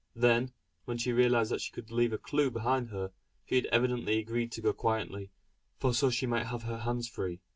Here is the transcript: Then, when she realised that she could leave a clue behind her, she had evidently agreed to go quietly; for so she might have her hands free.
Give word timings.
Then, 0.15 0.51
when 0.85 0.97
she 0.97 1.11
realised 1.13 1.51
that 1.51 1.61
she 1.61 1.71
could 1.71 1.91
leave 1.91 2.11
a 2.11 2.17
clue 2.17 2.49
behind 2.49 2.89
her, 2.89 3.11
she 3.47 3.53
had 3.57 3.67
evidently 3.67 4.17
agreed 4.17 4.51
to 4.53 4.61
go 4.61 4.73
quietly; 4.73 5.29
for 5.77 5.93
so 5.93 6.09
she 6.09 6.25
might 6.25 6.47
have 6.47 6.63
her 6.63 6.79
hands 6.79 7.07
free. 7.07 7.39